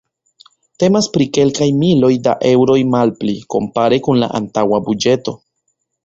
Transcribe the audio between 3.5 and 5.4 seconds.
kompare kun la antaŭa buĝeto.